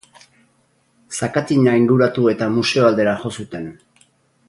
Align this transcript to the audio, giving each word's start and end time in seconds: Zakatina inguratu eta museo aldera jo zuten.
Zakatina 1.19 1.75
inguratu 1.83 2.25
eta 2.35 2.51
museo 2.57 2.89
aldera 2.91 3.15
jo 3.25 3.33
zuten. 3.41 3.73